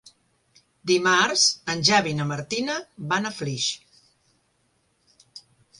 Dimarts 0.91 1.43
en 1.73 1.83
Xavi 1.91 2.15
i 2.15 2.15
na 2.21 2.27
Martina 2.33 2.79
van 3.13 3.29
a 3.29 3.35
Flix. 3.41 3.71